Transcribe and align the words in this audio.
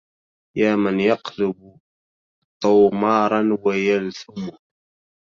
يا 0.57 0.75
من 0.75 0.99
يقلب 0.99 1.77
طومارا 2.63 3.57
ويلثمه 3.65 4.57